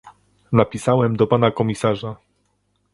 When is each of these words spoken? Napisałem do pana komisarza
Napisałem 0.51 1.15
do 1.15 1.27
pana 1.27 1.51
komisarza 1.51 2.15